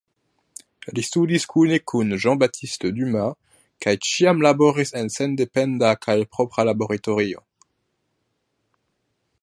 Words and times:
Li 0.97 1.01
studis 1.07 1.43
kune 1.51 1.77
kun 1.91 2.15
Jean-Baptiste 2.23 2.91
Dumas 3.01 3.35
kaj 3.85 3.95
ĉiam 4.07 4.41
laboris 4.47 4.95
en 5.03 5.13
sendependa 5.19 5.93
kaj 6.07 6.17
propra 6.37 6.67
laboratorio. 6.73 7.47